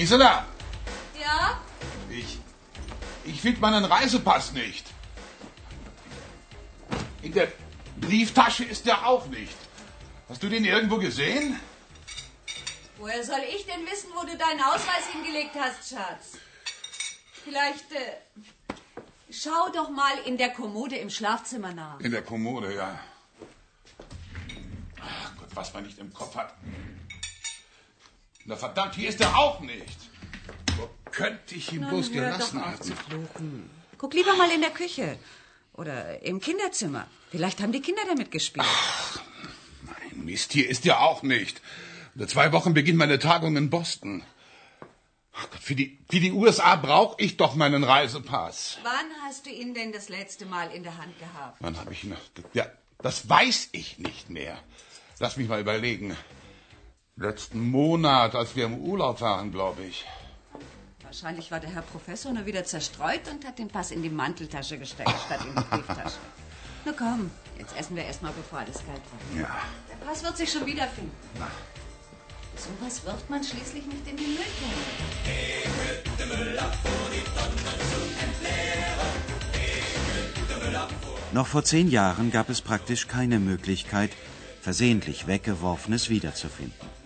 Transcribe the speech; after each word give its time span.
Gisela, 0.00 0.46
Ja? 1.20 1.60
ich, 2.08 2.38
ich 3.22 3.38
finde 3.38 3.60
meinen 3.60 3.84
Reisepass 3.84 4.52
nicht. 4.52 4.86
In 7.20 7.34
der 7.34 7.48
Brieftasche 8.00 8.64
ist 8.64 8.86
der 8.86 9.06
auch 9.06 9.26
nicht. 9.26 9.54
Hast 10.26 10.42
du 10.42 10.48
den 10.48 10.64
irgendwo 10.64 10.96
gesehen? 10.96 11.60
Woher 12.96 13.22
soll 13.22 13.42
ich 13.54 13.66
denn 13.66 13.84
wissen, 13.90 14.08
wo 14.14 14.22
du 14.24 14.38
deinen 14.38 14.62
Ausweis 14.62 15.06
hingelegt 15.12 15.54
hast, 15.60 15.90
Schatz? 15.90 16.38
Vielleicht 17.44 17.92
äh, 17.92 18.74
schau 19.30 19.68
doch 19.74 19.90
mal 19.90 20.16
in 20.24 20.38
der 20.38 20.48
Kommode 20.48 20.96
im 20.96 21.10
Schlafzimmer 21.10 21.74
nach. 21.74 22.00
In 22.00 22.10
der 22.10 22.22
Kommode, 22.22 22.74
ja. 22.74 22.98
Ach 24.98 25.36
Gott, 25.36 25.48
was 25.52 25.74
man 25.74 25.82
nicht 25.84 25.98
im 25.98 26.10
Kopf 26.14 26.36
hat. 26.36 26.54
Na 28.50 28.56
verdammt, 28.56 28.96
hier 28.96 29.08
ist 29.08 29.20
er 29.20 29.38
auch 29.38 29.60
nicht. 29.60 29.96
Wo 30.76 30.90
könnte 31.12 31.54
ich 31.54 31.72
ihn 31.72 31.86
bloß 31.86 32.10
hör 32.12 32.32
gelassen 32.32 32.60
haben? 32.66 32.82
fluchen. 32.82 33.70
Guck 33.96 34.12
lieber 34.12 34.34
mal 34.34 34.50
in 34.50 34.60
der 34.60 34.70
Küche. 34.70 35.16
Oder 35.74 36.20
im 36.24 36.40
Kinderzimmer. 36.40 37.06
Vielleicht 37.30 37.60
haben 37.62 37.70
die 37.70 37.80
Kinder 37.80 38.02
damit 38.08 38.32
gespielt. 38.32 38.66
Mein 39.82 40.24
Mist, 40.24 40.52
hier 40.52 40.68
ist 40.68 40.84
er 40.84 41.00
auch 41.00 41.22
nicht. 41.22 41.62
In 42.16 42.26
zwei 42.26 42.50
Wochen 42.50 42.74
beginnt 42.74 42.98
meine 42.98 43.20
Tagung 43.20 43.56
in 43.56 43.70
Boston. 43.70 44.24
Ach 45.32 45.48
Gott, 45.48 45.60
für 45.60 45.76
die, 45.76 46.00
für 46.10 46.18
die 46.18 46.32
USA 46.32 46.74
brauche 46.74 47.22
ich 47.22 47.36
doch 47.36 47.54
meinen 47.54 47.84
Reisepass. 47.84 48.78
Wann 48.82 49.06
hast 49.22 49.46
du 49.46 49.50
ihn 49.50 49.74
denn 49.74 49.92
das 49.92 50.08
letzte 50.08 50.44
Mal 50.44 50.72
in 50.72 50.82
der 50.82 50.98
Hand 50.98 51.16
gehabt? 51.20 51.58
Wann 51.60 51.78
habe 51.78 51.92
ich 51.92 52.02
ihn? 52.02 52.16
Ja, 52.52 52.66
das 52.98 53.28
weiß 53.28 53.68
ich 53.70 53.98
nicht 53.98 54.28
mehr. 54.28 54.58
Lass 55.20 55.36
mich 55.36 55.48
mal 55.48 55.60
überlegen. 55.60 56.16
Letzten 57.20 57.70
Monat, 57.70 58.34
als 58.34 58.56
wir 58.56 58.64
im 58.64 58.78
Urlaub 58.78 59.20
waren, 59.20 59.52
glaube 59.52 59.82
ich. 59.82 60.06
Wahrscheinlich 61.02 61.50
war 61.50 61.60
der 61.60 61.68
Herr 61.68 61.82
Professor 61.82 62.32
nur 62.32 62.46
wieder 62.46 62.64
zerstreut 62.64 63.28
und 63.30 63.46
hat 63.46 63.58
den 63.58 63.68
Pass 63.68 63.90
in 63.90 64.02
die 64.02 64.08
Manteltasche 64.08 64.78
gesteckt, 64.78 65.12
statt 65.26 65.40
in 65.44 65.54
die 65.54 65.62
Brieftasche. 65.68 66.16
Na 66.86 66.92
komm, 66.96 67.30
jetzt 67.58 67.76
essen 67.76 67.94
wir 67.94 68.04
erstmal, 68.06 68.32
bevor 68.32 68.60
alles 68.60 68.76
kalt 68.76 69.02
wird. 69.02 69.42
Ja. 69.42 69.54
Der 69.90 70.06
Pass 70.06 70.24
wird 70.24 70.38
sich 70.38 70.50
schon 70.50 70.64
wiederfinden. 70.64 71.12
Na. 71.38 71.48
So 72.56 72.70
was 72.80 73.04
wirft 73.04 73.28
man 73.28 73.44
schließlich 73.44 73.84
nicht 73.84 74.08
in 74.08 74.16
die 74.16 74.24
Mülltonne. 74.24 74.80
Noch 81.32 81.46
vor 81.46 81.64
zehn 81.64 81.90
Jahren 81.90 82.30
gab 82.30 82.48
es 82.48 82.62
praktisch 82.62 83.08
keine 83.08 83.38
Möglichkeit, 83.40 84.10
versehentlich 84.62 85.26
Weggeworfenes 85.26 86.08
wiederzufinden. 86.08 86.99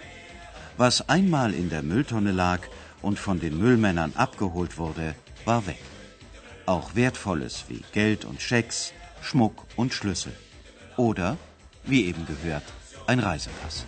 Was 0.77 1.09
einmal 1.09 1.55
in 1.55 1.71
der 1.71 1.83
Mülltonne 1.83 2.33
lag 2.33 2.61
und 3.01 3.19
von 3.19 3.39
den 3.39 3.59
Müllmännern 3.59 4.13
abgeholt 4.17 4.77
wurde, 4.77 5.15
war 5.45 5.67
weg. 5.67 5.79
Auch 6.67 6.97
Wertvolles 6.97 7.67
wie 7.69 7.83
Geld 7.93 8.25
und 8.25 8.41
Schecks, 8.41 8.93
Schmuck 9.23 9.67
und 9.77 9.95
Schlüssel. 9.95 10.33
Oder, 10.97 11.37
wie 11.85 12.07
eben 12.07 12.27
gehört, 12.27 12.65
ein 13.07 13.21
Reisepass. 13.21 13.85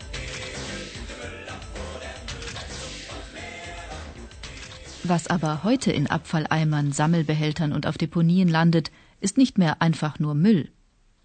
Was 5.03 5.27
aber 5.27 5.65
heute 5.65 5.91
in 5.93 6.09
Abfalleimern, 6.09 6.93
Sammelbehältern 6.93 7.73
und 7.73 7.87
auf 7.87 7.99
Deponien 7.99 8.49
landet, 8.49 8.91
ist 9.21 9.39
nicht 9.39 9.59
mehr 9.59 9.81
einfach 9.83 10.19
nur 10.19 10.35
Müll. 10.35 10.71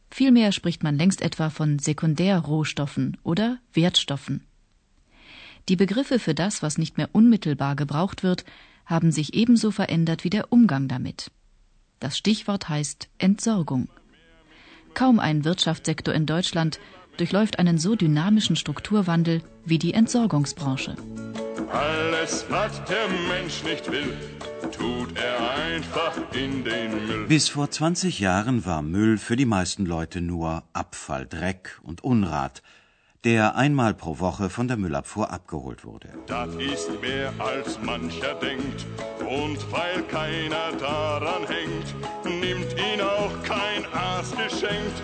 Vielmehr 0.10 0.52
spricht 0.52 0.84
man 0.84 0.98
längst 0.98 1.22
etwa 1.22 1.50
von 1.50 1.80
Sekundärrohstoffen 1.80 3.18
oder 3.24 3.60
Wertstoffen. 3.74 4.46
Die 5.70 5.76
Begriffe 5.76 6.20
für 6.20 6.34
das, 6.34 6.64
was 6.64 6.78
nicht 6.78 6.98
mehr 6.98 7.10
unmittelbar 7.12 7.76
gebraucht 7.76 8.24
wird, 8.24 8.46
haben 8.86 9.12
sich 9.12 9.34
ebenso 9.34 9.72
verändert 9.72 10.24
wie 10.24 10.30
der 10.30 10.52
Umgang 10.52 10.88
damit. 10.88 11.32
Das 12.00 12.18
Stichwort 12.18 12.68
heißt 12.68 13.10
Entsorgung. 13.20 13.88
Kaum 14.94 15.20
ein 15.20 15.46
Wirtschaftssektor 15.46 16.14
in 16.14 16.26
Deutschland 16.26 16.80
durchläuft 17.18 17.60
einen 17.60 17.78
so 17.78 17.96
dynamischen 17.96 18.56
Strukturwandel 18.56 19.44
wie 19.64 19.78
die 19.78 19.94
Entsorgungsbranche. 19.94 20.96
Alles, 21.72 22.46
was 22.50 22.84
der 22.86 23.08
Mensch 23.30 23.64
nicht 23.64 23.90
will, 23.92 24.14
tut 24.72 25.18
er 25.18 25.52
einfach 25.64 26.18
in 26.34 26.64
den 26.64 27.08
Müll. 27.08 27.28
Bis 27.28 27.50
vor 27.50 27.70
20 27.70 28.20
Jahren 28.20 28.66
war 28.66 28.82
Müll 28.82 29.18
für 29.18 29.36
die 29.36 29.46
meisten 29.46 29.86
Leute 29.86 30.22
nur 30.22 30.64
Abfall, 30.74 31.28
Dreck 31.28 31.80
und 31.84 32.04
Unrat, 32.04 32.62
der 33.24 33.56
einmal 33.56 33.94
pro 33.94 34.20
Woche 34.20 34.50
von 34.50 34.68
der 34.68 34.78
Müllabfuhr 34.78 35.32
abgeholt 35.32 35.86
wurde. 35.86 36.10
Das 36.26 36.54
ist 36.56 36.90
mehr 37.02 37.32
als 37.38 37.80
mancher 37.82 38.36
denkt. 38.36 38.86
Und 39.20 39.72
weil 39.72 40.02
keiner 40.04 40.72
daran 40.80 41.44
hängt, 41.48 41.96
nimmt 42.26 42.74
ihn 42.74 43.02
auch 43.02 43.44
kein 43.44 43.86
Arzt 43.94 44.36
geschenkt. 44.38 45.04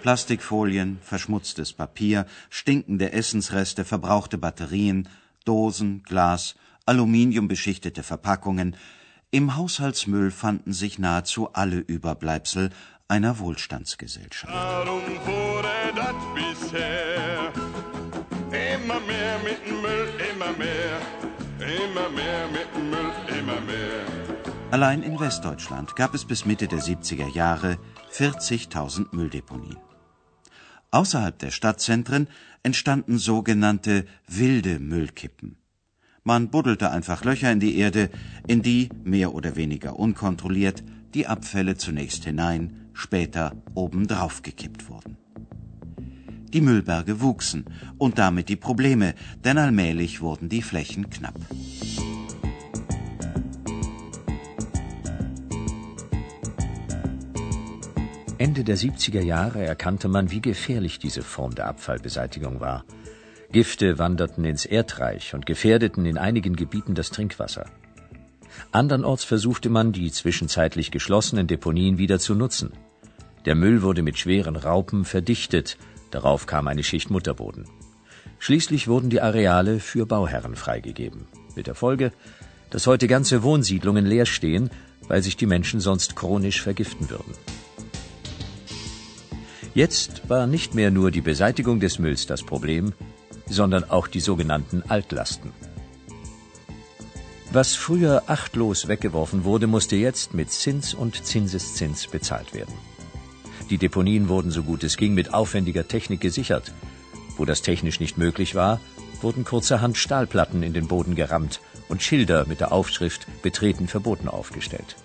Plastikfolien, 0.00 0.98
verschmutztes 1.02 1.74
Papier, 1.74 2.24
stinkende 2.48 3.12
Essensreste, 3.12 3.84
verbrauchte 3.84 4.38
Batterien, 4.38 5.08
Dosen, 5.44 6.02
Glas, 6.04 6.54
aluminiumbeschichtete 6.86 8.02
Verpackungen. 8.02 8.76
Im 9.30 9.56
Haushaltsmüll 9.56 10.30
fanden 10.30 10.72
sich 10.72 10.98
nahezu 10.98 11.52
alle 11.52 11.76
Überbleibsel 11.76 12.70
einer 13.08 13.38
Wohlstandsgesellschaft. 13.38 14.52
Darum 14.52 15.02
wurde 15.26 15.68
das 15.94 16.14
bisher 16.34 17.09
Allein 24.70 25.02
in 25.02 25.18
Westdeutschland 25.18 25.96
gab 25.96 26.14
es 26.14 26.24
bis 26.24 26.46
Mitte 26.46 26.68
der 26.68 26.78
70er 26.78 27.28
Jahre 27.34 27.76
40.000 28.12 29.08
Mülldeponien. 29.10 29.78
Außerhalb 30.92 31.36
der 31.40 31.50
Stadtzentren 31.50 32.28
entstanden 32.62 33.18
sogenannte 33.18 34.06
wilde 34.28 34.78
Müllkippen. 34.78 35.56
Man 36.22 36.50
buddelte 36.50 36.92
einfach 36.92 37.24
Löcher 37.24 37.50
in 37.50 37.58
die 37.58 37.78
Erde, 37.78 38.10
in 38.46 38.62
die, 38.62 38.90
mehr 39.02 39.34
oder 39.34 39.56
weniger 39.56 39.98
unkontrolliert, 39.98 40.84
die 41.14 41.26
Abfälle 41.26 41.76
zunächst 41.76 42.24
hinein, 42.24 42.90
später 42.92 43.56
obendrauf 43.74 44.42
gekippt 44.42 44.88
wurden. 44.88 45.16
Die 46.52 46.60
Müllberge 46.60 47.20
wuchsen 47.20 47.64
und 47.98 48.18
damit 48.18 48.48
die 48.48 48.56
Probleme, 48.56 49.14
denn 49.44 49.58
allmählich 49.58 50.20
wurden 50.20 50.48
die 50.48 50.62
Flächen 50.62 51.10
knapp. 51.10 51.38
Ende 58.40 58.64
der 58.64 58.78
70er 58.78 59.20
Jahre 59.20 59.62
erkannte 59.66 60.08
man, 60.08 60.30
wie 60.30 60.40
gefährlich 60.40 60.98
diese 60.98 61.20
Form 61.20 61.54
der 61.54 61.66
Abfallbeseitigung 61.66 62.58
war. 62.58 62.86
Gifte 63.52 63.98
wanderten 63.98 64.46
ins 64.46 64.64
Erdreich 64.64 65.34
und 65.34 65.44
gefährdeten 65.44 66.06
in 66.06 66.16
einigen 66.16 66.56
Gebieten 66.56 66.94
das 66.94 67.10
Trinkwasser. 67.10 67.66
Andernorts 68.72 69.24
versuchte 69.24 69.68
man, 69.68 69.92
die 69.92 70.10
zwischenzeitlich 70.10 70.90
geschlossenen 70.90 71.48
Deponien 71.48 71.98
wieder 71.98 72.18
zu 72.18 72.34
nutzen. 72.34 72.72
Der 73.44 73.54
Müll 73.54 73.82
wurde 73.82 74.00
mit 74.00 74.18
schweren 74.18 74.56
Raupen 74.56 75.04
verdichtet, 75.04 75.76
darauf 76.10 76.46
kam 76.46 76.66
eine 76.66 76.82
Schicht 76.82 77.10
Mutterboden. 77.10 77.66
Schließlich 78.38 78.88
wurden 78.88 79.10
die 79.10 79.20
Areale 79.20 79.80
für 79.80 80.06
Bauherren 80.06 80.56
freigegeben. 80.56 81.26
Mit 81.56 81.66
der 81.66 81.74
Folge, 81.74 82.10
dass 82.70 82.86
heute 82.86 83.06
ganze 83.06 83.42
Wohnsiedlungen 83.42 84.06
leer 84.06 84.24
stehen, 84.24 84.70
weil 85.08 85.22
sich 85.22 85.36
die 85.36 85.44
Menschen 85.44 85.80
sonst 85.80 86.16
chronisch 86.16 86.62
vergiften 86.62 87.10
würden. 87.10 87.34
Jetzt 89.74 90.28
war 90.28 90.46
nicht 90.48 90.74
mehr 90.74 90.90
nur 90.90 91.12
die 91.12 91.20
Beseitigung 91.20 91.78
des 91.78 91.98
Mülls 92.00 92.26
das 92.26 92.42
Problem, 92.42 92.92
sondern 93.46 93.88
auch 93.88 94.08
die 94.08 94.20
sogenannten 94.20 94.82
Altlasten. 94.88 95.52
Was 97.52 97.74
früher 97.74 98.24
achtlos 98.26 98.88
weggeworfen 98.88 99.44
wurde, 99.44 99.66
musste 99.66 99.96
jetzt 99.96 100.34
mit 100.34 100.50
Zins 100.50 100.94
und 100.94 101.24
Zinseszins 101.24 102.08
bezahlt 102.08 102.54
werden. 102.54 102.74
Die 103.70 103.78
Deponien 103.78 104.28
wurden 104.28 104.50
so 104.50 104.64
gut 104.64 104.82
es 104.82 104.96
ging 104.96 105.14
mit 105.14 105.34
aufwendiger 105.34 105.86
Technik 105.86 106.20
gesichert. 106.20 106.72
Wo 107.36 107.44
das 107.44 107.62
technisch 107.62 108.00
nicht 108.00 108.18
möglich 108.18 108.56
war, 108.56 108.80
wurden 109.20 109.44
kurzerhand 109.44 109.96
Stahlplatten 109.96 110.62
in 110.62 110.72
den 110.72 110.88
Boden 110.88 111.14
gerammt 111.14 111.60
und 111.88 112.02
Schilder 112.02 112.46
mit 112.46 112.60
der 112.60 112.72
Aufschrift 112.72 113.26
Betreten 113.42 113.86
verboten 113.86 114.28
aufgestellt. 114.28 114.96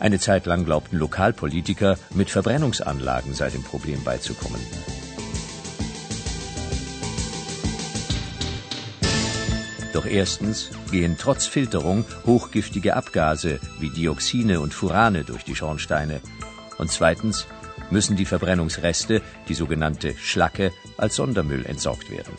Eine 0.00 0.18
Zeit 0.18 0.46
lang 0.46 0.64
glaubten 0.64 0.96
Lokalpolitiker, 0.96 1.98
mit 2.14 2.30
Verbrennungsanlagen 2.30 3.34
sei 3.34 3.50
dem 3.50 3.62
Problem 3.62 4.02
beizukommen. 4.02 4.60
Doch 9.92 10.06
erstens 10.06 10.70
gehen 10.90 11.16
trotz 11.18 11.46
Filterung 11.46 12.06
hochgiftige 12.24 12.96
Abgase 12.96 13.60
wie 13.78 13.90
Dioxine 13.90 14.60
und 14.60 14.72
Furane 14.72 15.24
durch 15.24 15.44
die 15.44 15.54
Schornsteine. 15.54 16.22
Und 16.78 16.90
zweitens 16.90 17.46
müssen 17.90 18.16
die 18.16 18.24
Verbrennungsreste, 18.24 19.20
die 19.48 19.54
sogenannte 19.54 20.16
Schlacke, 20.16 20.72
als 20.96 21.16
Sondermüll 21.16 21.66
entsorgt 21.66 22.10
werden. 22.10 22.32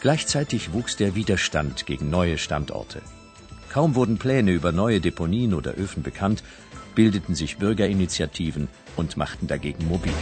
Gleichzeitig 0.00 0.72
wuchs 0.72 0.96
der 0.96 1.14
Widerstand 1.14 1.84
gegen 1.84 2.08
neue 2.08 2.38
Standorte. 2.38 3.02
Kaum 3.72 3.94
wurden 3.94 4.18
Pläne 4.18 4.50
über 4.50 4.72
neue 4.72 5.00
Deponien 5.00 5.54
oder 5.54 5.74
Öfen 5.74 6.02
bekannt, 6.02 6.42
bildeten 6.96 7.36
sich 7.36 7.56
Bürgerinitiativen 7.58 8.66
und 8.96 9.16
machten 9.16 9.46
dagegen 9.46 9.86
mobil. 9.86 10.12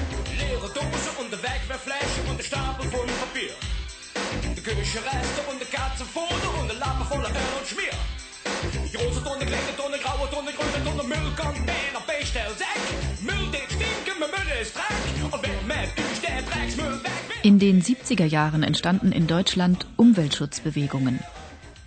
In 17.42 17.58
den 17.58 17.82
70er 17.82 18.24
Jahren 18.26 18.62
entstanden 18.62 19.10
in 19.10 19.26
Deutschland 19.26 19.86
Umweltschutzbewegungen. 19.96 21.20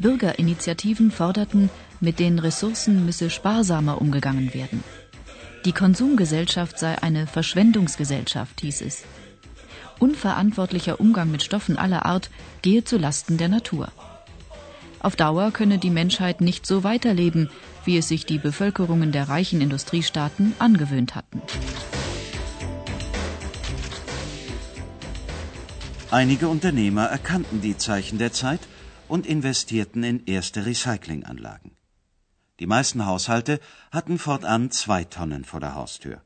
Bürgerinitiativen 0.02 1.12
forderten, 1.12 1.70
mit 2.00 2.20
den 2.20 2.40
Ressourcen 2.40 3.06
müsse 3.06 3.30
sparsamer 3.30 4.02
umgegangen 4.02 4.54
werden. 4.54 4.84
Die 5.66 5.74
Konsumgesellschaft 5.74 6.80
sei 6.80 7.02
eine 7.02 7.28
Verschwendungsgesellschaft, 7.28 8.62
hieß 8.62 8.82
es. 8.82 9.04
Unverantwortlicher 10.00 11.00
Umgang 11.00 11.30
mit 11.30 11.44
Stoffen 11.44 11.78
aller 11.78 12.06
Art 12.06 12.32
gehe 12.64 12.84
zu 12.84 12.98
Lasten 12.98 13.38
der 13.38 13.50
Natur. 13.50 13.92
Auf 15.00 15.16
Dauer 15.16 15.52
könne 15.52 15.78
die 15.78 15.92
Menschheit 15.92 16.42
nicht 16.42 16.66
so 16.66 16.84
weiterleben, 16.84 17.50
wie 17.86 17.98
es 17.98 18.08
sich 18.08 18.26
die 18.26 18.40
Bevölkerungen 18.40 19.12
der 19.12 19.30
reichen 19.30 19.62
Industriestaaten 19.62 20.54
angewöhnt 20.58 21.16
hatten. 21.16 21.42
Einige 26.10 26.48
Unternehmer 26.50 27.06
erkannten 27.06 27.62
die 27.62 27.78
Zeichen 27.78 28.18
der 28.18 28.34
Zeit 28.34 28.60
und 29.12 29.28
investierten 29.28 30.04
in 30.06 30.26
erste 30.26 30.66
Recyclinganlagen. 30.66 31.72
Die 32.62 32.66
meisten 32.66 33.06
Haushalte 33.06 33.60
hatten 33.92 34.18
fortan 34.18 34.72
zwei 34.72 35.04
Tonnen 35.04 35.44
vor 35.44 35.60
der 35.60 35.76
Haustür. 35.76 36.22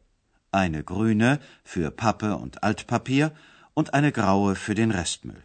Eine 0.51 0.83
grüne 0.83 1.39
für 1.63 1.89
Pappe 1.89 2.37
und 2.37 2.63
Altpapier 2.63 3.33
und 3.73 3.95
eine 3.95 4.11
graue 4.11 4.55
für 4.55 4.75
den 4.75 4.91
Restmüll. 4.91 5.43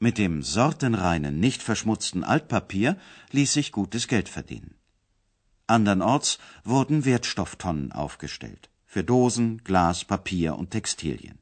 Mit 0.00 0.18
dem 0.18 0.42
sortenreinen, 0.42 1.38
nicht 1.38 1.62
verschmutzten 1.62 2.24
Altpapier 2.24 2.96
ließ 3.30 3.52
sich 3.52 3.70
gutes 3.70 4.08
Geld 4.08 4.28
verdienen. 4.28 4.74
Andernorts 5.68 6.38
wurden 6.64 7.04
Wertstofftonnen 7.04 7.92
aufgestellt 7.92 8.68
für 8.84 9.04
Dosen, 9.04 9.62
Glas, 9.62 10.04
Papier 10.04 10.58
und 10.58 10.72
Textilien. 10.72 11.38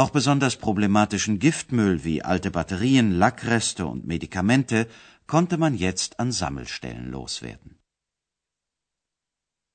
Auch 0.00 0.10
besonders 0.10 0.54
problematischen 0.54 1.40
Giftmüll 1.40 2.04
wie 2.04 2.22
alte 2.22 2.52
Batterien, 2.52 3.10
Lackreste 3.10 3.84
und 3.84 4.06
Medikamente 4.06 4.86
konnte 5.26 5.58
man 5.58 5.74
jetzt 5.74 6.20
an 6.20 6.30
Sammelstellen 6.30 7.10
loswerden. 7.10 7.74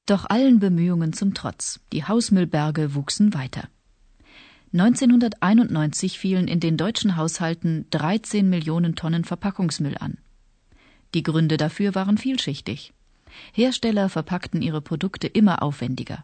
Doch 0.05 0.23
allen 0.29 0.61
Bemühungen 0.61 1.11
zum 1.11 1.33
Trotz, 1.33 1.81
die 1.91 2.05
Hausmüllberge 2.05 2.95
wuchsen 2.95 3.33
weiter. 3.33 3.67
1991 4.71 6.17
fielen 6.17 6.47
in 6.47 6.61
den 6.61 6.77
deutschen 6.77 7.17
Haushalten 7.17 7.85
13 7.89 8.49
Millionen 8.49 8.95
Tonnen 8.95 9.25
Verpackungsmüll 9.25 9.97
an. 9.97 10.19
Die 11.13 11.23
Gründe 11.23 11.57
dafür 11.57 11.95
waren 11.95 12.17
vielschichtig. 12.17 12.93
Hersteller 13.51 14.07
verpackten 14.07 14.61
ihre 14.61 14.81
Produkte 14.81 15.27
immer 15.27 15.61
aufwendiger. 15.61 16.23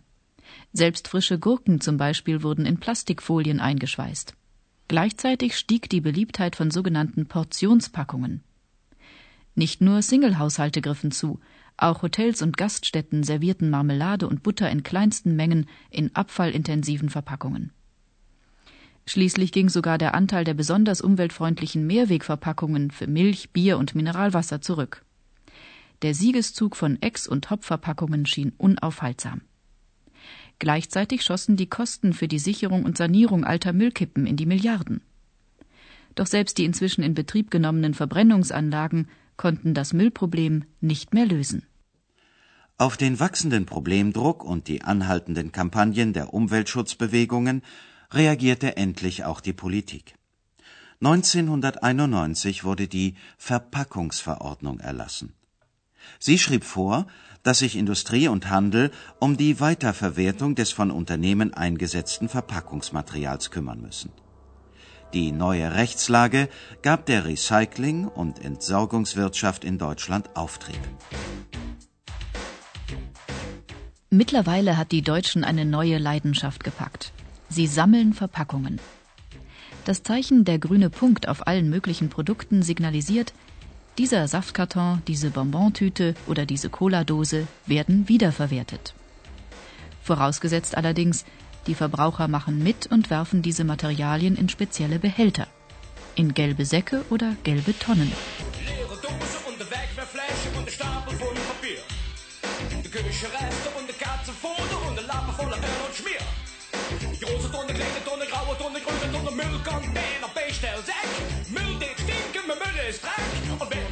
Selbst 0.73 1.07
frische 1.07 1.39
Gurken 1.39 1.81
zum 1.81 1.97
Beispiel 1.97 2.43
wurden 2.43 2.65
in 2.65 2.79
Plastikfolien 2.79 3.59
eingeschweißt. 3.59 4.35
Gleichzeitig 4.87 5.57
stieg 5.57 5.89
die 5.89 6.01
Beliebtheit 6.01 6.55
von 6.55 6.71
sogenannten 6.71 7.27
Portionspackungen. 7.27 8.43
Nicht 9.55 9.81
nur 9.81 10.01
Singlehaushalte 10.01 10.81
griffen 10.81 11.11
zu, 11.11 11.39
auch 11.77 12.01
Hotels 12.01 12.41
und 12.41 12.57
Gaststätten 12.57 13.23
servierten 13.23 13.69
Marmelade 13.69 14.27
und 14.27 14.43
Butter 14.43 14.69
in 14.69 14.83
kleinsten 14.83 15.35
Mengen 15.35 15.67
in 15.89 16.15
abfallintensiven 16.15 17.09
Verpackungen. 17.09 17.71
Schließlich 19.05 19.51
ging 19.51 19.69
sogar 19.69 19.97
der 19.97 20.13
Anteil 20.13 20.43
der 20.43 20.53
besonders 20.53 21.01
umweltfreundlichen 21.01 21.87
Mehrwegverpackungen 21.87 22.91
für 22.91 23.07
Milch, 23.07 23.51
Bier 23.51 23.77
und 23.77 23.95
Mineralwasser 23.95 24.61
zurück. 24.61 25.03
Der 26.01 26.13
Siegeszug 26.13 26.75
von 26.75 27.01
Ex- 27.01 27.27
und 27.27 27.49
Hopfverpackungen 27.49 28.25
schien 28.25 28.53
unaufhaltsam. 28.57 29.41
Gleichzeitig 30.59 31.23
schossen 31.23 31.55
die 31.55 31.67
Kosten 31.67 32.13
für 32.13 32.27
die 32.27 32.39
Sicherung 32.39 32.83
und 32.83 32.97
Sanierung 32.97 33.45
alter 33.45 33.71
Müllkippen 33.73 34.27
in 34.27 34.35
die 34.35 34.45
Milliarden. 34.45 35.01
Doch 36.15 36.27
selbst 36.27 36.57
die 36.57 36.65
inzwischen 36.65 37.01
in 37.01 37.13
Betrieb 37.13 37.49
genommenen 37.49 37.93
Verbrennungsanlagen 37.93 39.07
konnten 39.37 39.73
das 39.73 39.93
Müllproblem 39.93 40.65
nicht 40.81 41.13
mehr 41.13 41.25
lösen. 41.25 41.65
Auf 42.77 42.97
den 42.97 43.19
wachsenden 43.19 43.65
Problemdruck 43.65 44.43
und 44.43 44.67
die 44.67 44.81
anhaltenden 44.81 45.51
Kampagnen 45.51 46.11
der 46.13 46.33
Umweltschutzbewegungen 46.33 47.61
reagierte 48.11 48.75
endlich 48.75 49.23
auch 49.23 49.41
die 49.41 49.53
Politik. 49.53 50.15
1991 51.01 52.65
wurde 52.65 52.89
die 52.89 53.15
Verpackungsverordnung 53.37 54.79
erlassen. 54.79 55.33
Sie 56.19 56.37
schrieb 56.37 56.63
vor, 56.63 57.07
dass 57.43 57.59
sich 57.59 57.75
Industrie 57.75 58.27
und 58.27 58.49
Handel 58.49 58.91
um 59.19 59.37
die 59.37 59.59
Weiterverwertung 59.59 60.55
des 60.55 60.71
von 60.71 60.91
Unternehmen 60.91 61.53
eingesetzten 61.53 62.29
Verpackungsmaterials 62.29 63.51
kümmern 63.51 63.81
müssen. 63.81 64.11
Die 65.13 65.31
neue 65.31 65.73
Rechtslage 65.73 66.49
gab 66.83 67.05
der 67.07 67.25
Recycling- 67.25 68.07
und 68.07 68.43
Entsorgungswirtschaft 68.43 69.63
in 69.63 69.77
Deutschland 69.79 70.35
Auftrieb. 70.35 70.79
Mittlerweile 74.11 74.77
hat 74.77 74.91
die 74.91 75.01
Deutschen 75.01 75.43
eine 75.43 75.65
neue 75.65 75.97
Leidenschaft 75.97 76.63
gepackt. 76.63 77.13
Sie 77.47 77.67
sammeln 77.67 78.13
Verpackungen. 78.13 78.79
Das 79.85 80.03
Zeichen 80.03 80.45
der 80.45 80.59
grüne 80.59 80.89
Punkt 80.89 81.27
auf 81.27 81.47
allen 81.47 81.69
möglichen 81.69 82.09
Produkten 82.09 82.61
signalisiert, 82.61 83.33
dieser 83.99 84.29
Saftkarton, 84.29 85.01
diese 85.07 85.29
Bonbontüte 85.29 86.15
oder 86.25 86.45
diese 86.45 86.69
Cola-Dose 86.69 87.47
werden 87.65 88.07
wiederverwertet. 88.07 88.93
Vorausgesetzt 90.01 90.77
allerdings, 90.77 91.25
die 91.67 91.75
Verbraucher 91.75 92.29
machen 92.29 92.63
mit 92.63 92.87
und 92.87 93.09
werfen 93.09 93.41
diese 93.41 93.65
Materialien 93.65 94.37
in 94.37 94.47
spezielle 94.47 94.99
Behälter. 94.99 95.47
In 96.15 96.33
gelbe 96.33 96.63
Säcke 96.63 97.03
oder 97.09 97.35
gelbe 97.43 97.77
Tonnen. 97.77 98.11
Küche 102.89 103.27
Reste 103.27 103.69
und 103.77 103.87
der 103.87 103.95
Katzenfoto 103.95 104.87
und 104.87 104.95
der 104.95 105.05
Lappen 105.05 105.33
voller 105.33 105.57
Öl 105.57 105.79
und 105.85 105.95
Schmier. 105.95 106.23
Die 106.89 107.19
große 107.23 107.51
Tonne, 107.51 107.73
kleine 107.73 108.01
Tonne, 108.03 108.25
graue 108.25 108.57
Tonne, 108.57 108.79
grüne 108.79 109.11
Tonne, 109.11 109.31
Müllcontainer, 109.35 110.29
Beestell, 110.33 110.81
Säck. 110.83 111.49
Müll, 111.49 111.77
den 111.77 111.93
stinken, 112.01 112.47
mein 112.47 112.57
Müll 112.57 112.89
ist 112.89 113.03
Dreck. 113.03 113.39
Und 113.59 113.69
wer 113.69 113.88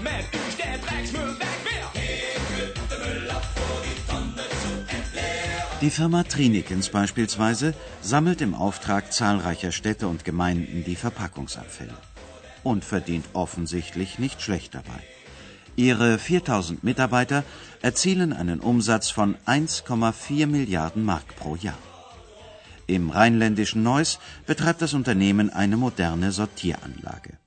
Die 5.88 5.91
Firma 5.91 6.24
Trinikens 6.24 6.89
beispielsweise 6.89 7.74
sammelt 8.01 8.41
im 8.41 8.53
Auftrag 8.56 9.13
zahlreicher 9.13 9.72
Städte 9.72 10.10
und 10.10 10.25
Gemeinden 10.25 10.84
die 10.84 10.98
Verpackungsabfälle 10.98 11.94
und 12.62 12.84
verdient 12.84 13.24
offensichtlich 13.32 14.20
nicht 14.20 14.41
schlecht 14.41 14.75
dabei. 14.75 15.00
Ihre 15.77 16.20
4000 16.20 16.84
Mitarbeiter 16.84 17.46
erzielen 17.82 18.34
einen 18.34 18.60
Umsatz 18.60 19.10
von 19.10 19.38
1,4 19.46 20.46
Milliarden 20.46 21.06
Mark 21.06 21.38
pro 21.38 21.56
Jahr. 21.56 21.77
Im 22.86 23.10
rheinländischen 23.10 23.82
Neuss 23.82 24.20
betreibt 24.46 24.82
das 24.82 24.94
Unternehmen 24.94 25.50
eine 25.51 25.77
moderne 25.77 26.34
Sortieranlage. 26.34 27.38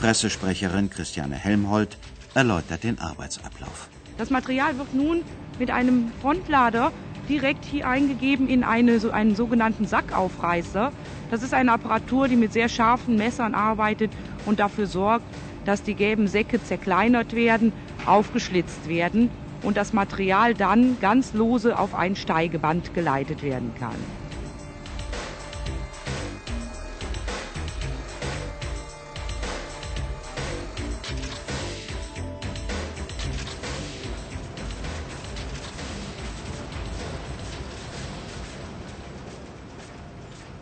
Pressesprecherin 0.00 0.90
Christiane 0.90 1.36
Helmholt 1.36 1.96
erläutert 2.34 2.82
den 2.82 2.98
Arbeitsablauf. 2.98 3.88
Das 4.18 4.30
Material 4.30 4.76
wird 4.78 4.92
nun 4.92 5.22
mit 5.58 5.70
einem 5.70 6.12
Frontlader 6.20 6.92
direkt 7.28 7.64
hier 7.64 7.88
eingegeben 7.88 8.48
in 8.48 8.62
eine, 8.64 9.00
so 9.00 9.10
einen 9.10 9.34
sogenannten 9.34 9.86
Sackaufreißer. 9.86 10.92
Das 11.30 11.42
ist 11.42 11.54
eine 11.54 11.72
Apparatur, 11.72 12.28
die 12.28 12.36
mit 12.36 12.52
sehr 12.52 12.68
scharfen 12.68 13.16
Messern 13.16 13.54
arbeitet 13.54 14.12
und 14.44 14.60
dafür 14.60 14.86
sorgt, 14.86 15.26
dass 15.64 15.82
die 15.82 15.96
gelben 15.96 16.28
Säcke 16.28 16.62
zerkleinert 16.62 17.34
werden, 17.34 17.72
aufgeschlitzt 18.04 18.88
werden 18.88 19.30
und 19.62 19.76
das 19.76 19.92
Material 19.92 20.54
dann 20.54 20.98
ganz 21.00 21.32
lose 21.32 21.76
auf 21.76 21.94
ein 21.94 22.14
Steigeband 22.14 22.94
geleitet 22.94 23.42
werden 23.42 23.74
kann. 23.74 24.25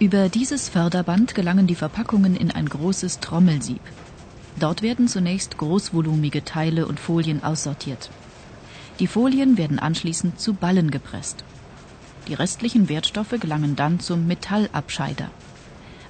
Über 0.04 0.28
dieses 0.28 0.68
Förderband 0.68 1.34
gelangen 1.34 1.66
die 1.66 1.74
Verpackungen 1.74 2.36
in 2.36 2.50
ein 2.50 2.68
großes 2.68 3.20
Trommelsieb. 3.20 3.80
Dort 4.60 4.82
werden 4.82 5.08
zunächst 5.08 5.56
großvolumige 5.56 6.44
Teile 6.44 6.86
und 6.86 7.00
Folien 7.00 7.42
aussortiert. 7.42 8.10
Die 9.00 9.06
Folien 9.06 9.56
werden 9.56 9.78
anschließend 9.78 10.38
zu 10.38 10.52
Ballen 10.52 10.90
gepresst. 10.90 11.42
Die 12.28 12.34
restlichen 12.34 12.90
Wertstoffe 12.90 13.40
gelangen 13.40 13.76
dann 13.76 13.98
zum 13.98 14.26
Metallabscheider. 14.26 15.30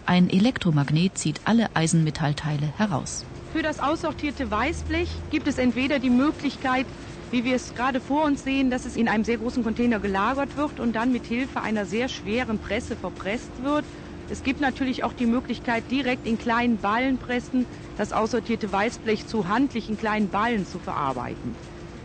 Ein 0.07 0.29
Elektromagnet 0.29 1.17
zieht 1.17 1.43
alle 1.45 1.69
Eisenmetallteile 1.77 2.67
heraus. 2.77 3.25
Für 3.53 3.63
das 3.63 3.79
aussortierte 3.79 4.51
Weißblech 4.51 5.09
gibt 5.31 5.47
es 5.47 5.59
entweder 5.59 6.01
die 6.01 6.11
Möglichkeit, 6.11 6.87
wie 7.35 7.45
wir 7.45 7.57
es 7.57 7.75
gerade 7.75 8.01
vor 8.01 8.27
uns 8.27 8.45
sehen, 8.45 8.71
dass 8.71 8.85
es 8.85 8.95
in 8.95 9.09
einem 9.09 9.25
sehr 9.25 9.39
großen 9.39 9.65
Container 9.65 9.99
gelagert 9.99 10.57
wird 10.57 10.79
und 10.79 10.95
dann 10.95 11.11
mit 11.11 11.27
Hilfe 11.27 11.63
einer 11.63 11.85
sehr 11.85 12.09
schweren 12.09 12.61
Presse 12.61 12.95
verpresst 12.95 13.51
wird. 13.65 13.85
Es 14.31 14.45
gibt 14.45 14.61
natürlich 14.61 15.03
auch 15.03 15.13
die 15.13 15.27
Möglichkeit, 15.27 15.91
direkt 15.91 16.29
in 16.29 16.39
kleinen 16.39 16.79
Ballenpressen 16.79 17.67
das 17.97 18.13
aussortierte 18.13 18.71
Weißblech 18.71 19.27
zu 19.27 19.49
handlichen 19.49 19.97
kleinen 19.97 20.29
Ballen 20.29 20.65
zu 20.65 20.79
verarbeiten. 20.79 21.57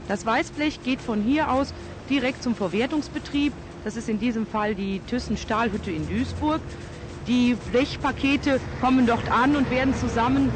Das 0.07 0.25
Weißblech 0.25 0.81
geht 0.81 0.99
von 0.99 1.21
hier 1.21 1.51
aus 1.51 1.75
direkt 2.09 2.41
zum 2.41 2.55
Verwertungsbetrieb. 2.55 3.53
Das 3.83 3.97
ist 3.97 4.09
in 4.09 4.17
diesem 4.17 4.47
Fall 4.47 4.73
die 4.73 4.99
Thyssen 5.01 5.37
Stahlhütte 5.37 5.91
in 5.91 6.07
Duisburg. 6.07 6.59
Die 7.27 7.55
Blechpakete 7.71 8.59
kommen 8.81 9.05
dort 9.05 9.31
an 9.31 9.55
und 9.55 9.69
werden 9.69 9.93
zusammen 9.93 10.51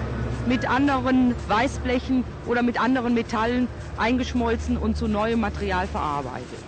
mit 0.48 0.70
anderen 0.70 1.36
Weißblechen 1.48 2.24
oder 2.48 2.64
mit 2.64 2.80
anderen 2.80 3.14
Metallen 3.14 3.68
eingeschmolzen 3.98 4.78
und 4.78 4.98
zu 4.98 5.08
neuem 5.08 5.40
Material 5.40 5.88
verarbeitet. 5.88 6.60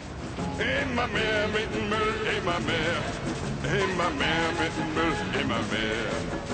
Immer 0.57 1.07
mehr 1.07 1.47
mit 1.53 1.73
dem 1.75 1.89
Müll, 1.89 2.15
immer 2.39 2.59
mehr. 2.61 2.95
Immer 3.63 4.09
mehr 4.11 4.47
mit 4.59 4.71
dem 4.77 4.93
Müll, 4.93 5.41
immer 5.41 5.59
mehr. 5.71 6.45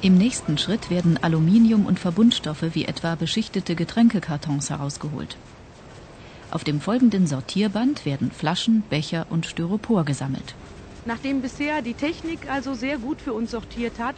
Im 0.00 0.18
nächsten 0.18 0.58
Schritt 0.58 0.90
werden 0.90 1.18
Aluminium 1.22 1.86
und 1.86 1.98
Verbundstoffe 1.98 2.74
wie 2.74 2.84
etwa 2.84 3.14
beschichtete 3.14 3.74
Getränkekartons 3.74 4.68
herausgeholt. 4.68 5.38
Auf 6.50 6.62
dem 6.62 6.80
folgenden 6.80 7.26
Sortierband 7.26 8.04
werden 8.04 8.30
Flaschen, 8.30 8.82
Becher 8.90 9.26
und 9.30 9.46
Styropor 9.46 10.04
gesammelt. 10.04 10.54
Nachdem 11.06 11.42
bisher 11.42 11.82
die 11.82 11.92
Technik 11.92 12.50
also 12.50 12.72
sehr 12.72 12.96
gut 12.96 13.20
für 13.20 13.34
uns 13.34 13.50
sortiert 13.50 13.98
hat, 13.98 14.14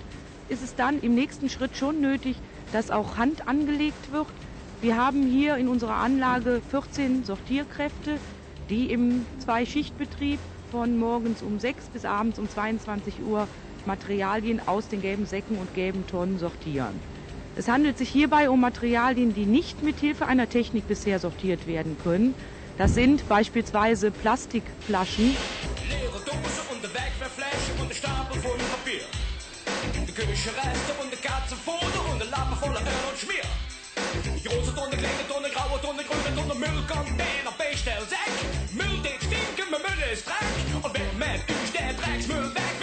ist 0.48 0.62
es 0.62 0.76
dann 0.76 1.00
im 1.00 1.14
nächsten 1.14 1.48
Schritt 1.48 1.76
schon 1.76 2.00
nötig, 2.00 2.36
dass 2.72 2.90
auch 2.90 3.16
Hand 3.16 3.48
angelegt 3.48 4.12
wird. 4.12 4.28
Wir 4.82 4.96
haben 4.96 5.26
hier 5.26 5.56
in 5.56 5.66
unserer 5.68 5.96
Anlage 5.96 6.60
14 6.70 7.24
Sortierkräfte, 7.24 8.18
die 8.70 8.90
im 8.90 9.26
Zwei-Schicht-Betrieb 9.38 10.38
von 10.70 10.96
morgens 10.98 11.42
um 11.42 11.58
6 11.58 11.86
bis 11.88 12.04
abends 12.04 12.38
um 12.38 12.48
22 12.48 13.14
Uhr 13.26 13.48
Materialien 13.84 14.60
aus 14.66 14.88
den 14.88 15.00
gelben 15.00 15.26
Säcken 15.26 15.58
und 15.58 15.74
gelben 15.74 16.06
Tonnen 16.06 16.38
sortieren. 16.38 17.00
Es 17.56 17.68
handelt 17.68 17.98
sich 17.98 18.10
hierbei 18.10 18.50
um 18.50 18.60
Materialien, 18.60 19.34
die 19.34 19.46
nicht 19.46 19.82
mit 19.82 19.98
Hilfe 19.98 20.26
einer 20.26 20.48
Technik 20.48 20.86
bisher 20.86 21.18
sortiert 21.18 21.66
werden 21.66 21.96
können. 22.02 22.34
Das 22.76 22.94
sind 22.94 23.26
beispielsweise 23.28 24.10
Plastikflaschen, 24.10 25.34
Die 30.26 30.32
Küchenreste 30.32 30.92
und 31.00 31.06
eine 31.06 31.16
Katzenfoto 31.22 32.00
und 32.10 32.20
eine 32.20 32.30
Lappe 32.30 32.56
voller 32.56 32.80
Öl 32.80 33.04
und 33.10 33.16
Schmier. 33.16 33.46
Die 34.36 34.48
große 34.48 34.74
Tonne, 34.74 34.96
kleine 34.96 35.24
Tonne, 35.28 35.48
graue 35.50 35.80
Tonne, 35.80 36.02
grüne 36.02 36.34
Tonne, 36.34 36.54
Müllcontainer, 36.58 37.52
Bestellsäck. 37.56 38.34
Müll, 38.72 38.98
den 39.06 39.20
stinken, 39.22 39.70
mein 39.70 39.82
Müll 39.82 40.12
ist 40.12 40.26
Dreck. 40.26 40.82
Und 40.82 40.92
wer 40.94 41.12
mit 41.14 41.48
uns 41.48 41.72
der 41.72 41.92
Drecksmüll 41.92 42.54
weg 42.54 42.76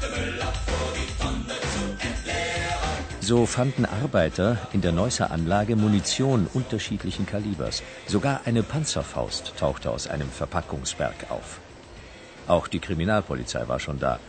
der 0.00 0.10
Müll 0.10 0.42
ab 0.42 0.54
vor 0.66 0.92
die 0.94 1.22
Tonne 1.22 1.58
zu 1.58 2.06
entleeren. 2.06 3.20
So 3.20 3.46
fanden 3.46 3.84
Arbeiter 3.84 4.58
in 4.72 4.80
der 4.80 4.92
Neusser 4.92 5.32
Anlage 5.32 5.74
Munition 5.74 6.48
unterschiedlichen 6.54 7.26
Kalibers. 7.26 7.82
Sogar 8.06 8.42
eine 8.44 8.62
Panzerfaust 8.62 9.54
tauchte 9.58 9.90
aus 9.90 10.06
einem 10.06 10.30
Verpackungsberg 10.30 11.30
auf. 11.30 11.58
Auch 12.46 12.68
die 12.68 12.80
Kriminalpolizei 12.80 13.66
war 13.66 13.80
schon 13.80 13.98
da. 13.98 14.20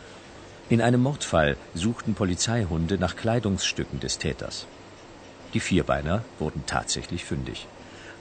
In 0.70 0.80
einem 0.80 1.02
Mordfall 1.02 1.56
suchten 1.74 2.14
Polizeihunde 2.14 2.96
nach 2.96 3.16
Kleidungsstücken 3.16 4.00
des 4.00 4.16
Täters. 4.16 4.66
Die 5.52 5.60
Vierbeiner 5.60 6.24
wurden 6.38 6.64
tatsächlich 6.66 7.24
fündig. 7.24 7.66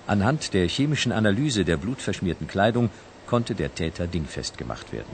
Anhand 0.08 0.54
der 0.54 0.68
chemischen 0.68 1.14
Analyse 1.14 1.64
der 1.64 1.78
blutverschmierten 1.78 2.48
Kleidung 2.48 2.90
konnte 3.28 3.56
der 3.56 3.74
Täter 3.74 4.08
dingfest 4.08 4.58
gemacht 4.58 4.92
werden. 4.92 5.08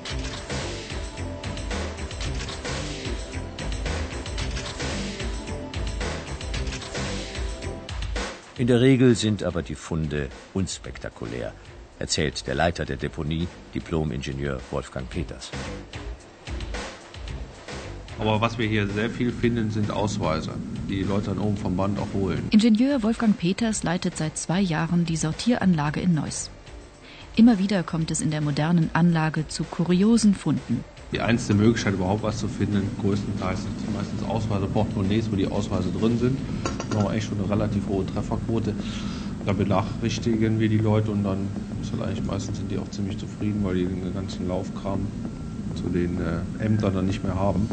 In 8.57 8.65
der 8.65 8.81
Regel 8.81 9.15
sind 9.15 9.43
aber 9.43 9.61
die 9.61 9.75
Funde 9.75 10.29
unspektakulär, 10.55 11.53
erzählt 11.99 12.47
der 12.47 12.55
Leiter 12.55 12.85
der 12.85 12.97
Deponie, 12.97 13.47
Diplom-Ingenieur 13.75 14.59
Wolfgang 14.71 15.07
Peters. 15.09 15.51
Aber 18.19 18.41
was 18.41 18.57
wir 18.57 18.67
hier 18.67 18.85
sehr 18.87 19.09
viel 19.09 19.31
finden, 19.31 19.71
sind 19.71 19.91
Ausweise, 19.91 20.51
die 20.89 20.97
die 20.97 21.03
Leute 21.03 21.27
dann 21.27 21.39
oben 21.39 21.55
vom 21.55 21.77
Band 21.77 21.97
auch 21.99 22.13
holen. 22.13 22.43
Ingenieur 22.51 23.01
Wolfgang 23.01 23.37
Peters 23.37 23.83
leitet 23.83 24.17
seit 24.17 24.37
zwei 24.37 24.59
Jahren 24.59 25.05
die 25.05 25.15
Sortieranlage 25.15 26.01
in 26.01 26.15
Neuss. 26.15 26.49
Immer 27.37 27.59
wieder 27.59 27.83
kommt 27.83 28.11
es 28.11 28.19
in 28.19 28.31
der 28.31 28.41
modernen 28.41 28.89
Anlage 28.91 29.47
zu 29.47 29.63
kuriosen 29.63 30.33
Funden. 30.33 30.83
Die 31.13 31.21
einzige 31.21 31.57
Möglichkeit, 31.57 31.93
überhaupt 31.93 32.21
was 32.21 32.39
zu 32.39 32.49
finden, 32.49 32.87
größtenteils 33.01 33.63
sind 33.63 33.95
meistens 33.95 34.21
Ausweise, 34.23 34.67
Portemonnaies, 34.67 35.31
wo 35.31 35.37
die 35.37 35.47
Ausweise 35.47 35.89
drin 35.89 36.19
sind. 36.19 36.37
Da 36.91 36.97
haben 36.97 37.05
wir 37.05 37.13
echt 37.13 37.29
schon 37.29 37.39
eine 37.39 37.49
relativ 37.49 37.87
hohe 37.87 38.05
Trefferquote. 38.05 38.75
Da 39.45 39.53
benachrichtigen 39.53 40.59
wir 40.59 40.67
die 40.67 40.77
Leute 40.77 41.11
und 41.11 41.23
dann 41.23 41.47
ist 41.81 41.93
halt 41.93 42.03
eigentlich 42.03 42.25
meistens 42.25 42.57
sind 42.57 42.69
die 42.69 42.77
auch 42.77 42.89
ziemlich 42.89 43.17
zufrieden, 43.17 43.63
weil 43.63 43.75
die 43.75 43.85
den 43.85 44.13
ganzen 44.13 44.47
Laufkram 44.47 45.07
zu 45.81 45.89
den 45.89 46.17
äh, 46.19 46.63
Ämtern 46.63 46.93
dann 46.93 47.05
nicht 47.05 47.23
mehr 47.23 47.35
haben. 47.35 47.69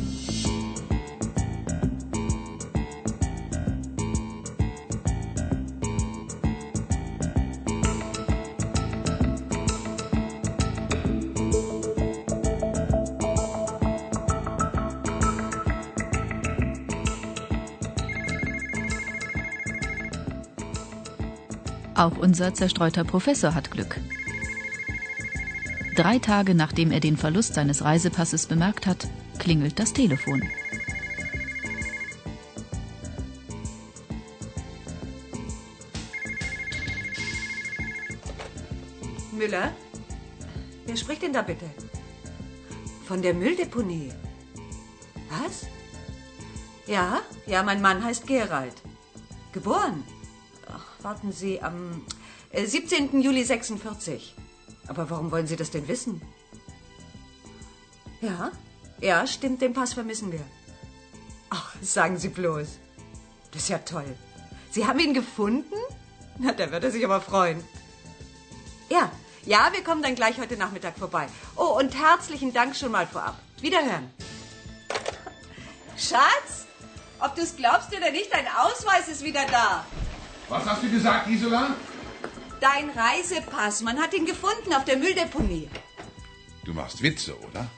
Auch 21.95 22.19
unser 22.19 22.53
zerstreuter 22.53 23.05
Professor 23.05 23.55
hat 23.55 23.71
Glück. 23.71 23.99
Drei 25.97 26.19
Tage 26.19 26.55
nachdem 26.55 26.93
er 26.93 27.00
den 27.00 27.17
Verlust 27.17 27.55
seines 27.55 27.83
Reisepasses 27.83 28.47
bemerkt 28.47 28.87
hat, 28.87 29.09
klingelt 29.38 29.79
das 29.79 29.95
Telefon. 29.95 30.43
Müller? 39.33 39.73
Wer 40.85 40.97
spricht 40.99 41.23
denn 41.23 41.33
da 41.33 41.41
bitte? 41.41 41.65
Von 43.07 43.23
der 43.23 43.33
Mülldeponie. 43.33 44.12
Was? 45.31 45.67
Ja, 46.87 47.23
ja, 47.47 47.62
mein 47.62 47.81
Mann 47.81 48.05
heißt 48.05 48.26
Gerald. 48.26 48.75
Geboren? 49.53 50.05
Ach, 50.71 50.85
warten 51.03 51.33
Sie, 51.33 51.62
am 51.62 52.03
äh, 52.50 52.67
17. 52.67 53.23
Juli 53.23 53.45
46. 53.45 54.35
Aber 54.88 55.11
warum 55.11 55.31
wollen 55.31 55.47
Sie 55.47 55.57
das 55.57 55.71
denn 55.71 55.88
wissen? 55.88 56.23
Ja, 58.21 58.52
ja, 59.00 59.26
stimmt, 59.26 59.61
den 59.61 59.75
Pass 59.75 59.93
vermissen 59.93 60.33
wir. 60.33 60.45
Ach, 61.50 61.75
sagen 61.83 62.19
Sie 62.19 62.28
bloß. 62.28 62.78
Das 63.50 63.62
ist 63.62 63.69
ja 63.69 63.78
toll. 63.78 64.16
Sie 64.71 64.87
haben 64.87 64.99
ihn 64.99 65.14
gefunden? 65.14 65.75
Na, 66.38 66.52
da 66.52 66.71
wird 66.71 66.85
er 66.85 66.90
sich 66.90 67.05
aber 67.05 67.21
freuen. 67.21 67.62
Ja, 68.88 69.11
ja, 69.45 69.71
wir 69.73 69.83
kommen 69.85 70.02
dann 70.02 70.14
gleich 70.14 70.38
heute 70.38 70.57
Nachmittag 70.57 70.99
vorbei. 70.99 71.28
Oh, 71.57 71.78
und 71.78 71.95
herzlichen 71.95 72.52
Dank 72.52 72.76
schon 72.76 72.93
mal 72.93 73.07
vorab. 73.07 73.37
Wiederhören. 73.61 74.11
Schatz, 75.97 76.66
ob 77.21 77.35
du 77.35 77.43
es 77.43 77.57
glaubst 77.57 77.97
oder 77.97 78.11
nicht, 78.11 78.33
dein 78.33 78.47
Ausweis 78.49 79.09
ist 79.09 79.23
wieder 79.25 79.47
da. 79.47 79.85
Was 80.49 80.64
hast 80.66 80.83
du 80.83 80.90
gesagt, 80.90 81.28
Isola? 81.28 81.71
Dein 82.61 82.91
Reisepass, 82.91 83.83
man 83.83 83.99
hat 83.99 84.15
ihn 84.15 84.25
gefunden 84.25 84.73
auf 84.73 84.85
der 84.85 84.97
Mülldeponie. 84.97 85.69
Du 86.65 86.73
machst 86.73 87.03
Witze, 87.03 87.39
oder? 87.39 87.71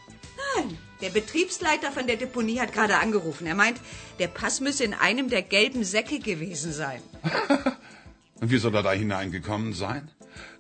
Nein, 0.57 0.79
der 1.01 1.11
Betriebsleiter 1.11 1.91
von 1.91 2.07
der 2.07 2.17
Deponie 2.17 2.61
hat 2.61 2.73
gerade 2.73 2.97
angerufen. 2.99 3.47
Er 3.47 3.55
meint, 3.55 3.81
der 4.19 4.29
Pass 4.29 4.61
müsse 4.61 4.85
in 4.85 4.95
einem 4.95 5.29
der 5.29 5.43
gelben 5.43 5.85
Säcke 5.85 6.21
gewesen 6.21 6.73
sein. 6.73 7.03
Und 8.41 8.51
wie 8.51 8.59
soll 8.59 8.75
er 8.75 8.83
da 8.83 8.93
hineingekommen 8.93 9.73
sein? 9.73 10.11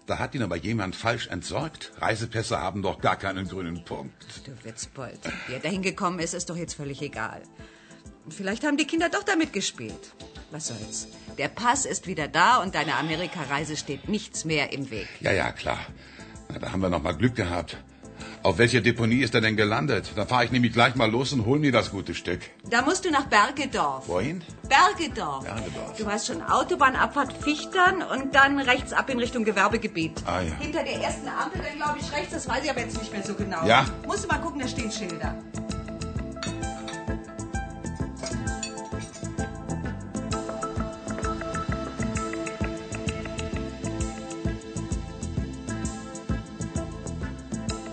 Da 0.06 0.18
hat 0.18 0.34
ihn 0.34 0.42
aber 0.42 0.56
jemand 0.56 0.96
falsch 0.96 1.28
entsorgt. 1.28 1.92
Reisepässe 2.00 2.58
haben 2.58 2.82
doch 2.82 3.00
gar 3.00 3.16
keinen 3.16 3.46
grünen 3.46 3.84
Punkt. 3.84 4.46
Du 4.46 4.52
Witzbold, 4.64 5.20
wie 5.46 5.52
er 5.52 5.60
dahin 5.60 5.82
gekommen 5.82 6.18
ist, 6.18 6.34
ist 6.34 6.50
doch 6.50 6.56
jetzt 6.56 6.74
völlig 6.74 7.02
egal. 7.02 7.42
Vielleicht 8.30 8.64
haben 8.64 8.76
die 8.76 8.86
Kinder 8.86 9.08
doch 9.08 9.22
damit 9.22 9.52
gespielt. 9.52 10.14
Was 10.50 10.68
soll's? 10.68 11.08
Der 11.36 11.48
Pass 11.48 11.84
ist 11.84 12.06
wieder 12.06 12.28
da 12.28 12.62
und 12.62 12.74
deiner 12.74 12.96
Amerikareise 12.98 13.76
steht 13.76 14.08
nichts 14.08 14.44
mehr 14.44 14.72
im 14.72 14.90
Weg. 14.90 15.08
Ja, 15.20 15.32
ja, 15.32 15.52
klar. 15.52 15.78
Na, 16.48 16.58
da 16.58 16.72
haben 16.72 16.80
wir 16.80 16.88
noch 16.88 17.02
mal 17.02 17.12
Glück 17.12 17.34
gehabt. 17.34 17.76
Auf 18.42 18.58
welcher 18.58 18.80
Deponie 18.80 19.20
ist 19.20 19.34
er 19.34 19.40
denn 19.40 19.56
gelandet? 19.56 20.12
Da 20.16 20.24
fahre 20.24 20.44
ich 20.44 20.50
nämlich 20.52 20.72
gleich 20.72 20.94
mal 20.94 21.10
los 21.10 21.32
und 21.32 21.44
hol 21.44 21.58
mir 21.58 21.72
das 21.72 21.90
gute 21.90 22.14
Stück. 22.14 22.40
Da 22.70 22.82
musst 22.82 23.04
du 23.04 23.10
nach 23.10 23.26
Bergedorf. 23.26 24.08
Wohin? 24.08 24.42
Bergedorf. 24.68 25.44
Bergedorf. 25.44 25.96
Du 25.98 26.06
hast 26.06 26.26
schon 26.28 26.42
Autobahnabfahrt 26.42 27.32
Fichtern 27.32 28.02
und 28.02 28.34
dann 28.34 28.58
rechts 28.58 28.92
ab 28.92 29.10
in 29.10 29.18
Richtung 29.18 29.44
Gewerbegebiet. 29.44 30.22
Ah, 30.24 30.40
ja. 30.40 30.54
Hinter 30.58 30.84
der 30.84 31.00
ersten 31.00 31.28
Ampel 31.28 31.62
dann, 31.62 31.76
glaube 31.76 31.98
ich, 32.00 32.12
rechts. 32.12 32.32
Das 32.32 32.48
weiß 32.48 32.64
ich 32.64 32.70
aber 32.70 32.80
jetzt 32.80 32.98
nicht 32.98 33.12
mehr 33.12 33.22
so 33.24 33.34
genau. 33.34 33.66
Ja. 33.66 33.86
Musst 34.06 34.24
du 34.24 34.28
mal 34.28 34.38
gucken, 34.38 34.60
da 34.60 34.68
stehen 34.68 34.90
Schilder. 34.90 35.36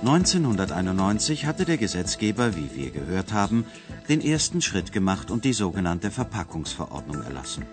1991 0.08 1.48
hatte 1.48 1.66
der 1.66 1.78
Gesetzgeber, 1.78 2.56
wie 2.56 2.70
wir 2.76 2.92
gehört 2.92 3.34
haben, 3.34 3.66
den 4.08 4.22
ersten 4.22 4.62
Schritt 4.62 4.92
gemacht 4.92 5.32
und 5.32 5.46
die 5.46 5.54
sogenannte 5.54 6.12
Verpackungsverordnung 6.12 7.24
erlassen. 7.24 7.66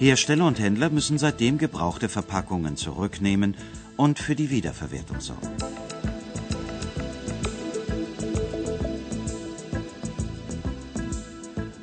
Hersteller 0.00 0.44
und 0.44 0.58
Händler 0.58 0.90
müssen 0.90 1.18
seitdem 1.18 1.56
gebrauchte 1.58 2.08
Verpackungen 2.08 2.76
zurücknehmen 2.76 3.56
und 3.96 4.18
für 4.18 4.34
die 4.34 4.50
Wiederverwertung 4.50 5.20
sorgen. 5.20 5.46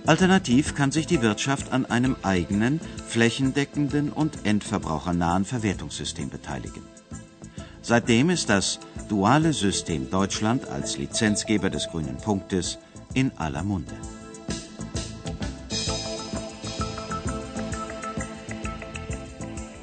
Alternativ 0.05 0.75
kann 0.75 0.91
sich 0.91 1.07
die 1.07 1.21
Wirtschaft 1.21 1.71
an 1.71 1.85
einem 1.85 2.17
eigenen, 2.21 2.81
flächendeckenden 3.07 4.11
und 4.11 4.45
endverbrauchernahen 4.45 5.45
Verwertungssystem 5.45 6.29
beteiligen. 6.29 6.83
Seitdem 7.81 8.29
ist 8.29 8.49
das 8.49 8.79
duale 9.11 9.51
System 9.51 10.09
Deutschland 10.09 10.69
als 10.69 10.97
Lizenzgeber 10.97 11.69
des 11.69 11.89
grünen 11.89 12.15
Punktes 12.15 12.79
in 13.13 13.29
aller 13.35 13.61
Munde. 13.61 13.93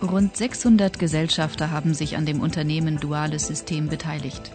Rund 0.01 0.35
600 0.35 0.99
Gesellschafter 0.99 1.71
haben 1.71 1.93
sich 1.93 2.17
an 2.17 2.25
dem 2.25 2.41
Unternehmen 2.41 2.99
Duales 2.99 3.47
System 3.47 3.89
beteiligt. 3.89 4.51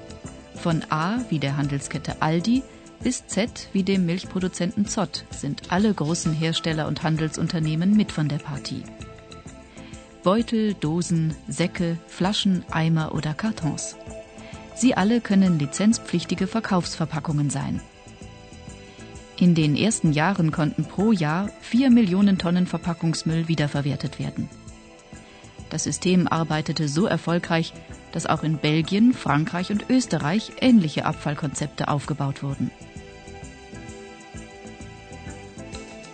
Von 0.56 0.82
A 0.90 1.20
wie 1.30 1.38
der 1.38 1.56
Handelskette 1.56 2.24
Aldi 2.24 2.64
bis 3.04 3.28
Z 3.28 3.70
wie 3.74 3.84
dem 3.84 4.08
Milchproduzenten 4.08 4.88
Zott 4.88 5.26
sind 5.30 5.72
alle 5.72 5.94
großen 5.94 6.34
Hersteller 6.34 6.88
und 6.88 7.04
Handelsunternehmen 7.04 7.96
mit 7.96 8.12
von 8.12 8.28
der 8.28 8.40
Partie. 8.40 8.82
Beutel, 10.24 10.74
Dosen, 10.74 11.36
Säcke, 11.48 12.00
Flaschen, 12.08 12.66
Eimer 12.72 13.14
oder 13.14 13.36
Kartons. 13.36 13.98
Sie 14.76 14.96
alle 14.96 15.22
können 15.22 15.60
lizenzpflichtige 15.60 16.48
Verkaufsverpackungen 16.48 17.50
sein. 17.50 17.82
In 19.38 19.56
den 19.56 19.76
ersten 19.76 20.14
Jahren 20.14 20.52
konnten 20.52 20.86
pro 20.86 21.12
Jahr 21.12 21.50
vier 21.62 21.90
Millionen 21.90 22.38
Tonnen 22.38 22.68
Verpackungsmüll 22.68 23.48
wiederverwertet 23.48 24.20
werden. 24.20 24.50
Das 25.70 25.84
System 25.84 26.28
arbeitete 26.28 26.88
so 26.88 27.08
erfolgreich, 27.08 27.74
dass 28.12 28.28
auch 28.28 28.44
in 28.44 28.58
Belgien, 28.60 29.14
Frankreich 29.14 29.72
und 29.72 29.90
Österreich 29.90 30.52
ähnliche 30.62 31.06
Abfallkonzepte 31.06 31.88
aufgebaut 31.88 32.44
wurden. 32.44 32.70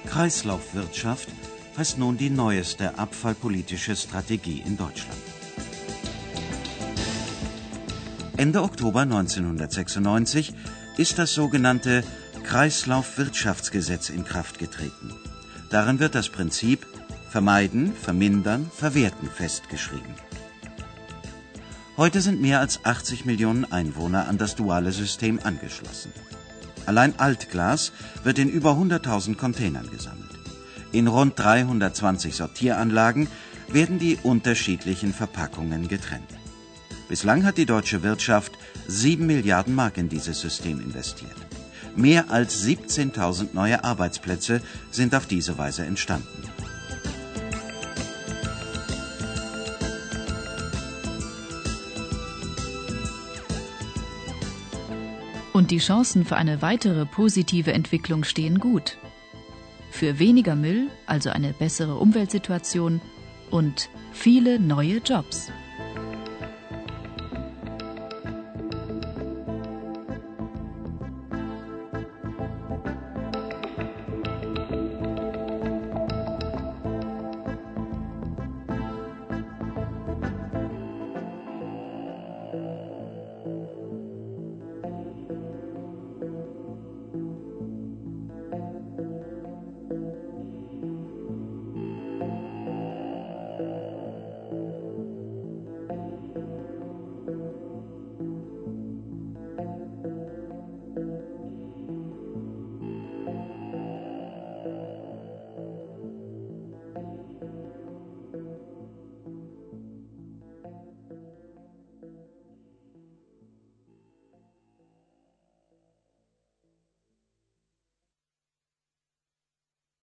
Kreislaufwirtschaft 0.05 1.29
heißt 1.77 1.99
nun 1.99 2.17
die 2.17 2.29
neueste 2.29 2.97
abfallpolitische 2.97 3.95
Strategie 3.95 4.63
in 4.65 4.75
Deutschland. 4.77 5.28
Ende 8.39 8.63
Oktober 8.63 9.01
1996 9.01 10.53
ist 10.95 11.19
das 11.19 11.33
sogenannte 11.33 12.05
Kreislaufwirtschaftsgesetz 12.45 14.09
in 14.09 14.23
Kraft 14.23 14.59
getreten. 14.59 15.13
Darin 15.69 15.99
wird 15.99 16.15
das 16.15 16.29
Prinzip 16.29 16.87
Vermeiden, 17.29 17.93
Vermindern, 17.93 18.71
Verwerten 18.73 19.29
festgeschrieben. 19.29 20.13
Heute 21.97 22.21
sind 22.21 22.39
mehr 22.39 22.61
als 22.61 22.85
80 22.85 23.25
Millionen 23.25 23.69
Einwohner 23.73 24.29
an 24.29 24.37
das 24.37 24.55
duale 24.55 24.93
System 24.93 25.41
angeschlossen. 25.43 26.13
Allein 26.85 27.19
Altglas 27.19 27.91
wird 28.23 28.39
in 28.39 28.47
über 28.47 28.71
100.000 28.71 29.35
Containern 29.35 29.89
gesammelt. 29.91 30.31
In 30.93 31.09
rund 31.09 31.37
320 31.37 32.35
Sortieranlagen 32.35 33.27
werden 33.67 33.99
die 33.99 34.17
unterschiedlichen 34.23 35.13
Verpackungen 35.13 35.89
getrennt. 35.89 36.38
Bislang 37.09 37.43
hat 37.43 37.57
die 37.57 37.65
deutsche 37.65 38.03
Wirtschaft 38.03 38.53
7 38.87 39.25
Milliarden 39.25 39.75
Mark 39.75 39.97
in 39.97 40.09
dieses 40.09 40.39
System 40.39 40.79
investiert. 40.79 41.35
Mehr 41.95 42.29
als 42.29 42.63
17.000 42.63 43.49
neue 43.53 43.83
Arbeitsplätze 43.83 44.61
sind 44.91 45.15
auf 45.15 45.25
diese 45.25 45.57
Weise 45.57 45.85
entstanden. 45.85 46.43
Und 55.51 55.71
die 55.71 55.79
Chancen 55.79 56.25
für 56.25 56.37
eine 56.37 56.61
weitere 56.61 57.05
positive 57.05 57.73
Entwicklung 57.73 58.23
stehen 58.23 58.59
gut 58.59 58.97
für 59.99 60.17
weniger 60.17 60.55
Müll, 60.55 60.89
also 61.07 61.29
eine 61.29 61.51
bessere 61.51 61.95
Umweltsituation 61.95 63.01
und 63.49 63.89
viele 64.13 64.59
neue 64.59 64.99
Jobs. 64.99 65.51